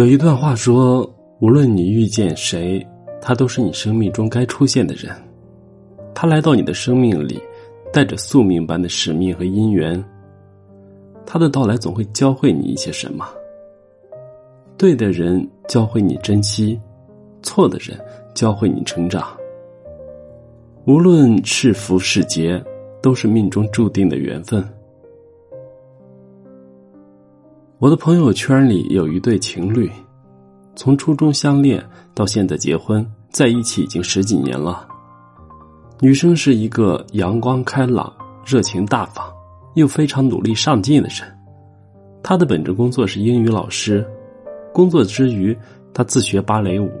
[0.00, 1.06] 有一段话说
[1.42, 2.82] ：“无论你遇见谁，
[3.20, 5.14] 他都是你生命中该出现的人。
[6.14, 7.38] 他来到你的生命里，
[7.92, 10.02] 带着宿命般的使命和姻缘。
[11.26, 13.28] 他的到来总会教会你一些什么。
[14.78, 16.80] 对的人教会你珍惜，
[17.42, 18.00] 错的人
[18.34, 19.28] 教会你成长。
[20.86, 22.58] 无论是福是劫，
[23.02, 24.66] 都是命中注定的缘分。”
[27.80, 29.90] 我的朋友圈里有一对情侣，
[30.76, 31.82] 从初中相恋
[32.14, 34.86] 到现在结婚，在一起已经十几年了。
[35.98, 39.24] 女生是一个阳光开朗、热情大方，
[39.76, 41.26] 又非常努力上进的人。
[42.22, 44.06] 她的本职工作是英语老师，
[44.74, 45.56] 工作之余，
[45.94, 46.92] 她自学芭蕾舞，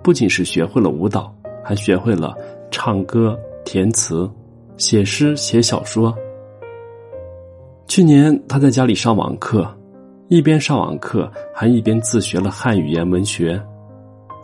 [0.00, 1.34] 不仅是学会了舞蹈，
[1.64, 2.36] 还学会了
[2.70, 4.30] 唱歌、填词、
[4.76, 6.16] 写诗、写小说。
[7.88, 9.68] 去年她在家里上网课。
[10.28, 13.62] 一边上网课，还一边自学了汉语言文学。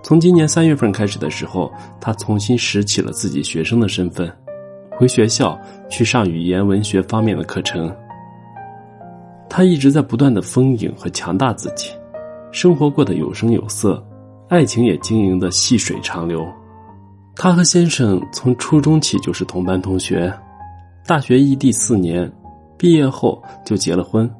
[0.02, 4.30] 从今年三月份开始的时候，他重新拾起了自己学生的身份，
[4.90, 7.90] 回学校去上语言文学方面的课程。
[9.48, 11.90] 他一直在不断的丰盈和强大自己，
[12.52, 14.02] 生活过得有声有色，
[14.50, 16.46] 爱情也经营的细水长流。
[17.36, 20.30] 他和先生从初中起就是同班同学，
[21.06, 22.30] 大学异地四年，
[22.76, 24.30] 毕业后就结了婚。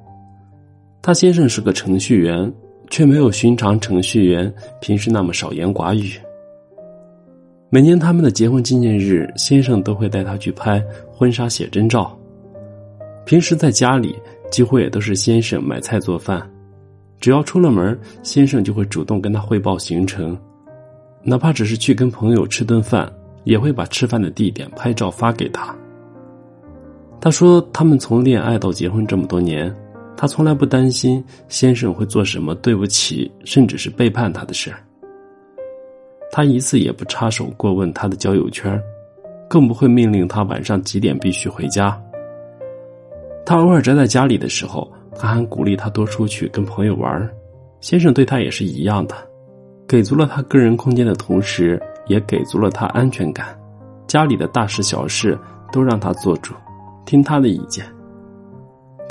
[1.03, 2.53] 他先生是个程序员，
[2.91, 6.13] 却没有寻常程序员平时那么少言寡语。
[7.71, 12.15] 每年他们的结婚纪念日，先生都会带她去拍婚纱写真照。
[13.25, 14.15] 平时在家里，
[14.51, 16.49] 几乎也都是先生买菜做饭。
[17.19, 20.37] 只要出了门，先生就会主动跟他汇报行程，
[21.23, 23.11] 哪怕只是去跟朋友吃顿饭，
[23.45, 25.75] 也会把吃饭的地点拍照发给他。
[27.21, 29.75] 他说，他们从恋爱到结婚这么多年。
[30.21, 34.77] 他从来不担心先生会做什么对不起，甚至是背叛他的事儿。
[36.31, 38.79] 他一次也不插手过问他的交友圈，
[39.49, 41.99] 更不会命令他晚上几点必须回家。
[43.47, 47.27] 他偶尔宅在家里的时候，他还鼓励他多出去跟朋友玩。
[47.81, 49.15] 先生对他也是一样的，
[49.89, 53.59] 给足了他个人空间的同时，也给足了他安全感。
[54.07, 55.39] 家里的大事小事
[55.73, 56.53] 都让他做主，
[57.07, 57.87] 听他的意见。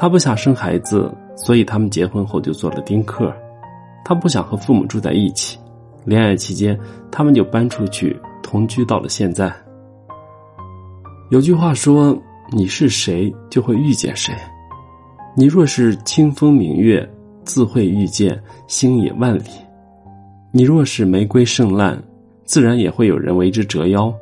[0.02, 3.34] 他不想生孩子，所以他们结婚后就做了丁克。
[4.06, 5.60] 他不想和父母住在一起，
[6.06, 6.80] 恋爱期间
[7.12, 9.54] 他们就搬出去同居到了现在。
[11.32, 12.18] 有句话说
[12.50, 14.34] ：“你是谁，就会遇见谁。
[15.36, 17.06] 你若是清风明月，
[17.44, 19.52] 自会遇见星野万里；
[20.54, 22.02] 你若是玫瑰盛烂，
[22.46, 24.14] 自然也会有人为之折腰。”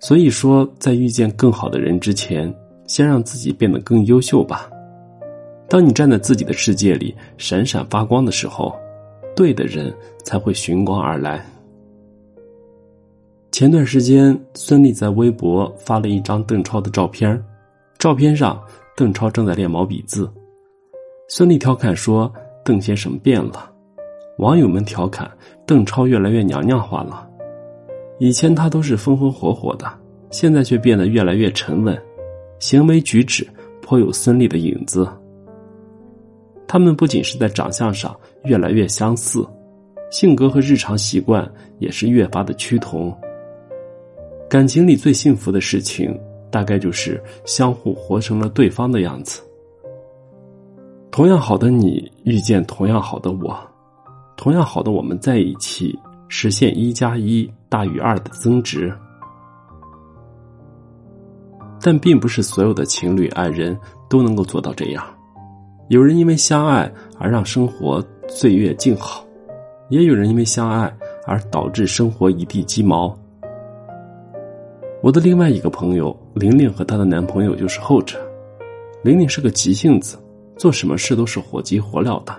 [0.00, 2.50] 所以说，在遇见更好的人之前，
[2.86, 4.70] 先让自己变得更优秀吧。
[5.72, 8.76] 当你站在自己的世界里闪闪发光的时候，
[9.34, 9.90] 对的人
[10.22, 11.42] 才会寻光而来。
[13.50, 17.42] 前段时间，孙俪在微博发了一张邓超的照片，
[17.96, 18.62] 照片上
[18.94, 20.30] 邓超正在练毛笔字。
[21.26, 22.30] 孙俪调侃说
[22.62, 23.72] ：“邓先生变了。”
[24.36, 25.30] 网友们调侃
[25.64, 27.26] ：“邓超越来越娘娘化了。”
[28.20, 29.90] 以前他都是风风火火的，
[30.28, 31.98] 现在却变得越来越沉稳，
[32.58, 33.48] 行为举止
[33.80, 35.08] 颇有孙俪的影子。
[36.72, 39.46] 他们不仅是在长相上越来越相似，
[40.10, 41.46] 性格和日常习惯
[41.78, 43.14] 也是越发的趋同。
[44.48, 46.18] 感情里最幸福的事情，
[46.50, 49.42] 大概就是相互活成了对方的样子。
[51.10, 53.54] 同样好的你遇见同样好的我，
[54.34, 55.94] 同样好的我们在一起，
[56.28, 58.90] 实现一加一大于二的增值。
[61.82, 63.78] 但并不是所有的情侣爱人
[64.08, 65.04] 都能够做到这样。
[65.92, 69.26] 有人因为相爱而让生活岁月静好，
[69.90, 70.90] 也有人因为相爱
[71.26, 73.14] 而导致生活一地鸡毛。
[75.02, 78.18] 我的另外一个朋友玲玲和她的男朋友就是后者。
[79.02, 80.16] 玲玲是个急性子，
[80.56, 82.34] 做什么事都是火急火燎的，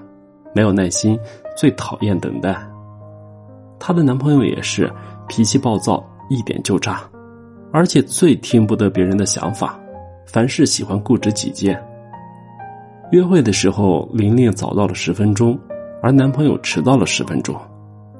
[0.56, 1.16] 没有耐心，
[1.56, 2.60] 最讨厌等待。
[3.78, 4.92] 她的男朋友也是
[5.28, 7.08] 脾气暴躁，一点就炸，
[7.72, 9.80] 而且最听不得别人的想法，
[10.26, 11.80] 凡事喜欢固执己见。
[13.14, 15.56] 约会的时候，玲玲早到了十分钟，
[16.02, 17.56] 而男朋友迟到了十分钟，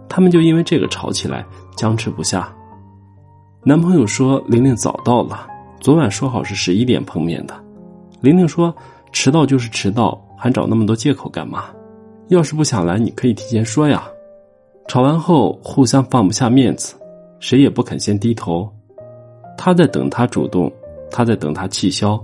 [0.08, 1.44] 他们就因为这个吵起来，
[1.76, 2.54] 僵持不下。
[3.64, 5.48] 男朋友说：“玲玲早到了，
[5.80, 7.56] 昨晚说好是十一点碰面的。”
[8.22, 8.72] 玲玲说
[9.12, 11.72] ：“迟到就是迟到，还找那么多借口干嘛？
[12.28, 14.04] 要是不想来，你可以提前说呀。”
[14.88, 16.94] 吵完后，互相放不下面子，
[17.40, 18.72] 谁也不肯先低头。
[19.58, 20.72] 他在等他主动，
[21.10, 22.24] 他在等他气消。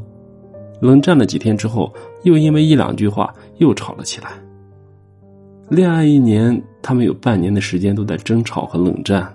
[0.82, 1.94] 冷战了几天之后，
[2.24, 4.32] 又因为一两句话又吵了起来。
[5.70, 9.32] 恋爱一年，他们有半年的时间都在争吵和冷战。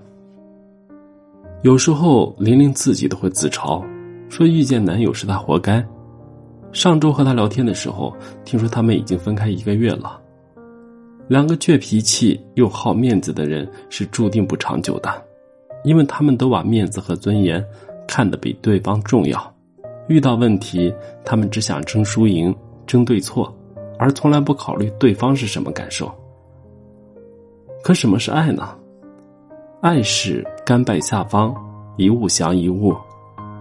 [1.62, 3.84] 有时候，玲玲自己都会自嘲，
[4.28, 5.84] 说遇见男友是她活该。
[6.72, 8.12] 上周和他聊天的时候，
[8.44, 10.20] 听说他们已经分开一个月了。
[11.28, 15.10] 两个倔脾气又好面子的人是注定不长久的，
[15.84, 17.64] 因为他们都把面子和尊严
[18.08, 19.53] 看得比对方重要。
[20.08, 22.54] 遇到问题，他们只想争输赢、
[22.86, 23.54] 争对错，
[23.98, 26.12] 而从来不考虑对方是什么感受。
[27.82, 28.76] 可什么是爱呢？
[29.80, 31.54] 爱是甘拜下风，
[31.96, 32.94] 一物降一物，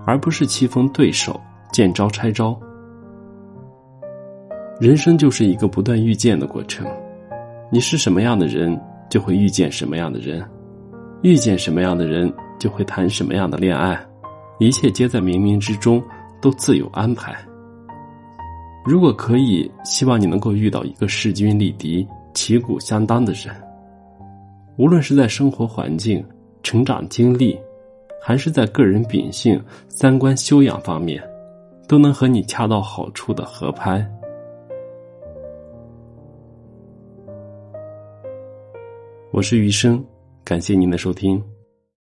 [0.06, 1.40] 而不是棋逢对手、
[1.72, 2.58] 见招拆招。
[4.80, 6.88] 人生就是一个不断遇见的过程。
[7.70, 8.80] 你是什么样的人，
[9.10, 10.44] 就会遇见什么样的人，
[11.22, 14.00] 遇见什么样的人，就会谈什么样的恋爱，
[14.60, 16.02] 一切皆在冥冥之中，
[16.44, 17.34] 都自有安排。
[18.86, 23.56] 如果可以，希望你能够遇到一个势均力敌、旗鼓相当的人，
[24.76, 26.22] 无论是在生活环境、
[26.62, 27.58] 成长经历，
[28.22, 31.24] 还是在个人秉性、三观修养方面，
[31.88, 34.06] 都能和你恰到好处的合拍。
[39.32, 40.04] 我是余生，
[40.44, 41.42] 感谢您的收听。